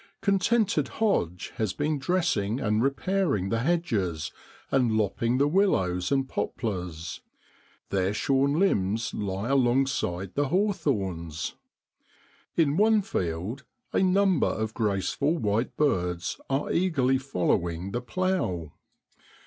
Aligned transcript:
Contented 0.21 0.87
Hodge 0.97 1.53
has 1.57 1.73
been 1.73 1.99
dressing 1.99 2.59
and 2.59 2.81
repairing 2.81 3.49
the 3.49 3.59
hedges, 3.59 4.31
and 4.71 4.97
lopping 4.97 5.37
the 5.37 5.47
willows 5.47 6.11
and 6.11 6.27
poplars; 6.27 7.21
their 7.91 8.11
shorn 8.11 8.57
limbs 8.57 9.13
lie 9.13 9.47
alongside 9.47 10.33
the 10.33 10.47
hawthorns. 10.47 11.53
In 12.55 12.77
one 12.77 13.03
field 13.03 13.63
a 13.93 14.01
number 14.01 14.47
of 14.47 14.73
graceful 14.73 15.37
white 15.37 15.77
birds 15.77 16.41
are 16.49 16.71
eagerly 16.71 17.19
following 17.19 17.91
the 17.91 18.01
plough. 18.01 18.71